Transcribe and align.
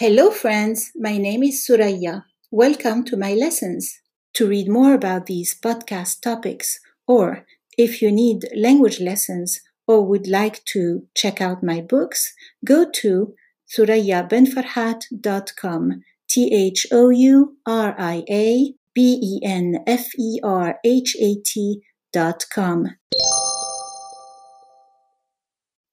Hello, 0.00 0.30
friends. 0.30 0.92
My 0.94 1.18
name 1.18 1.42
is 1.42 1.66
Thouria. 1.66 2.24
Welcome 2.52 3.02
to 3.06 3.16
my 3.16 3.34
lessons. 3.34 4.00
To 4.34 4.46
read 4.46 4.68
more 4.68 4.94
about 4.94 5.26
these 5.26 5.58
podcast 5.58 6.22
topics, 6.22 6.78
or 7.08 7.44
if 7.76 8.00
you 8.00 8.12
need 8.12 8.48
language 8.54 9.00
lessons 9.00 9.60
or 9.88 10.06
would 10.06 10.28
like 10.28 10.62
to 10.66 11.08
check 11.16 11.40
out 11.40 11.64
my 11.64 11.80
books, 11.80 12.32
go 12.64 12.88
to 12.88 13.34
thouriabenferhat.com. 13.76 16.02
T 16.30 16.54
H 16.54 16.86
O 16.92 17.10
U 17.10 17.56
R 17.66 17.96
I 17.98 18.22
A 18.30 18.74
B 18.94 19.18
E 19.20 19.40
N 19.44 19.82
F 19.84 20.14
E 20.16 20.38
R 20.44 20.78
H 20.84 21.16
A 21.20 21.34
T.com. 21.44 22.86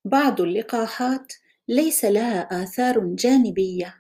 بعض 0.06 0.42
اللقاحات 0.42 1.34
ليس 1.68 2.06
لها 2.06 2.64
آثار 2.64 3.00
جانبية 3.16 3.96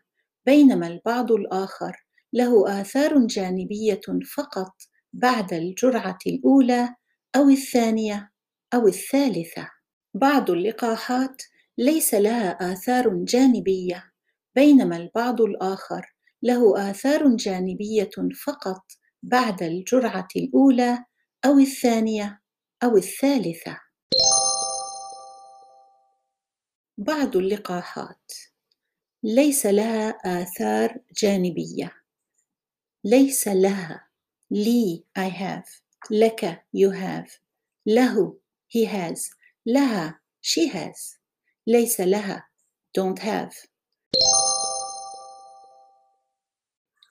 بينما 0.46 0.88
البعض 0.88 1.32
الآخر 1.32 2.06
له 2.34 2.82
آثار 2.82 3.26
جانبية 3.28 4.02
فقط 4.36 4.74
بعد 5.14 5.54
الجرعة 5.54 6.18
الأولى 6.28 6.96
أو 7.36 7.50
الثانية 7.50 8.32
أو 8.74 8.88
الثالثة. 8.88 9.70
بعض 10.14 10.52
اللقاحات 10.52 11.42
ليس 11.78 12.14
لها 12.14 12.74
آثار 12.74 13.24
جانبية 13.24 14.04
بينما 14.56 14.98
البعض 14.98 15.42
الآخر 15.42 16.06
له 16.44 16.90
آثار 16.92 17.36
جانبية 17.36 18.10
فقط 18.46 18.84
بعد 19.24 19.64
الجرعة 19.64 20.28
الأولى 20.36 21.06
أو 21.46 21.60
الثانية 21.60 22.42
أو 22.84 22.98
الثالثة. 22.98 23.85
بعض 26.99 27.37
اللقاحات 27.37 28.33
ليس 29.23 29.67
لها 29.67 30.09
آثار 30.11 30.99
جانبية 31.23 31.93
ليس 33.05 33.49
لها 33.49 34.09
لي 34.51 35.05
I 35.19 35.31
have 35.31 35.81
لك 36.11 36.65
you 36.77 36.91
have 36.93 37.31
له 37.87 38.39
he 38.69 38.87
has 38.87 39.31
لها 39.67 40.21
she 40.43 40.69
has 40.69 41.19
ليس 41.67 42.01
لها 42.01 42.49
don't 42.99 43.19
have 43.19 43.55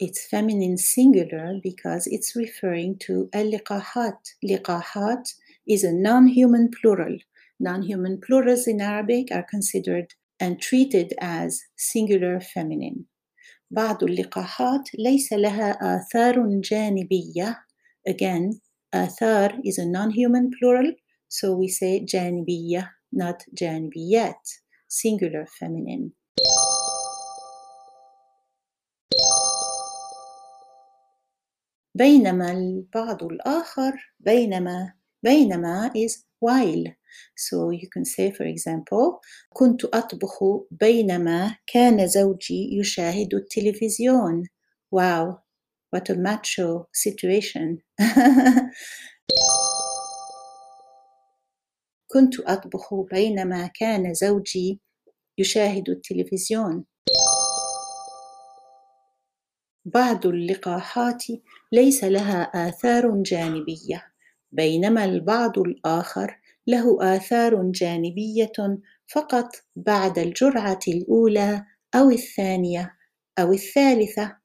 It's 0.01 0.25
feminine 0.27 0.77
singular 0.77 1.59
because 1.61 2.07
it's 2.07 2.33
referring 2.35 2.97
to 2.99 3.29
اللقاحات 3.35 4.29
لقاحات 4.43 5.29
is 5.69 5.83
a 5.83 5.91
non-human 5.91 6.69
plural 6.71 7.19
non-human 7.59 8.19
plurals 8.19 8.67
in 8.67 8.81
Arabic 8.81 9.31
are 9.31 9.43
considered 9.43 10.13
and 10.39 10.61
treated 10.61 11.13
as 11.19 11.61
singular 11.75 12.39
feminine. 12.39 13.05
بعض 13.71 14.03
اللقاحات 14.03 14.89
ليس 14.99 15.33
لها 15.33 15.71
آثار 15.71 16.59
جانبية. 16.71 17.57
Again, 18.09 18.59
آثار 18.95 19.61
is 19.63 19.77
a 19.77 19.85
non-human 19.85 20.49
plural, 20.59 20.91
so 21.27 21.55
we 21.55 21.67
say 21.67 21.99
جانبية, 22.05 22.89
not 23.11 23.43
جانبيات, 23.53 24.49
singular 24.87 25.45
feminine. 25.45 26.11
بينما 31.95 32.51
البعض 32.51 33.23
الآخر 33.23 34.13
بينما 34.19 34.93
بينما 35.23 35.91
is 35.95 36.23
while. 36.44 36.86
So 37.36 37.56
you 37.70 37.88
can 37.94 38.04
say 38.04 38.30
for 38.30 38.44
example 38.44 39.20
كنت 39.52 39.84
أطبخ 39.84 40.44
بينما 40.70 41.56
كان 41.66 42.06
زوجي 42.06 42.78
يشاهد 42.78 43.34
التلفزيون. 43.34 44.44
Wow 44.94 45.44
what 45.96 46.10
a 46.10 46.14
macho 46.14 46.88
situation. 46.92 47.78
كنت 52.12 52.40
أطبخ 52.40 52.94
بينما 52.94 53.66
كان 53.66 54.14
زوجي 54.14 54.80
يشاهد 55.38 55.88
التلفزيون. 55.90 56.84
بعض 59.84 60.26
اللقاحات 60.26 61.24
ليس 61.72 62.04
لها 62.04 62.68
آثار 62.68 63.22
جانبية 63.22 64.04
بينما 64.52 65.04
البعض 65.04 65.58
الآخر 65.58 66.38
له 66.66 67.16
آثار 67.16 67.62
جانبية 67.70 68.52
فقط 69.06 69.48
بعد 69.76 70.18
الجرعة 70.18 70.80
الأولى 70.88 71.64
أو 71.94 72.10
الثانية 72.10 72.94
أو 73.38 73.52
الثالثة. 73.52 74.36